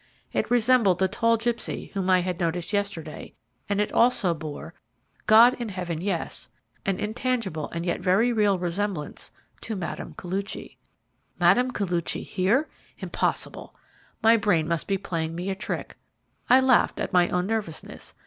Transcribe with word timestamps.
It 0.33 0.49
resembled 0.49 0.97
the 0.97 1.07
tall 1.07 1.37
gipsy 1.37 1.91
whom 1.93 2.09
I 2.09 2.21
had 2.21 2.39
noticed 2.39 2.73
yesterday, 2.73 3.35
and 3.69 3.79
it 3.79 3.91
also 3.91 4.33
bore 4.33 4.73
God 5.27 5.53
in 5.61 5.69
Heaven, 5.69 6.01
yes 6.01 6.47
an 6.87 6.97
intangible 6.97 7.69
and 7.69 7.85
yet 7.85 8.01
very 8.01 8.33
real 8.33 8.57
resemblance 8.57 9.31
to 9.61 9.75
Mme. 9.75 10.15
Koluchy. 10.17 10.77
Mme. 11.39 11.69
Koluchy 11.69 12.23
here! 12.23 12.67
Impossible! 12.97 13.75
My 14.23 14.37
brain 14.37 14.67
must 14.67 14.87
be 14.87 14.97
playing 14.97 15.35
me 15.35 15.51
a 15.51 15.55
trick. 15.55 15.95
I 16.49 16.61
laughed 16.61 16.99
at 16.99 17.13
my 17.13 17.29
own 17.29 17.45
nervousness. 17.45 18.15